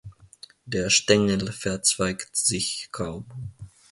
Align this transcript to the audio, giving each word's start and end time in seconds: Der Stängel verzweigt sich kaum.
Der 0.65 0.89
Stängel 0.89 1.51
verzweigt 1.51 2.35
sich 2.35 2.89
kaum. 2.91 3.23